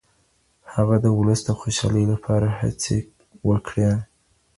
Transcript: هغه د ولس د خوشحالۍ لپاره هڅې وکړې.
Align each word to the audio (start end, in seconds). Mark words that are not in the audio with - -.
هغه 0.73 0.95
د 1.03 1.05
ولس 1.17 1.41
د 1.45 1.49
خوشحالۍ 1.59 2.05
لپاره 2.13 2.47
هڅې 2.59 2.97
وکړې. 3.49 3.91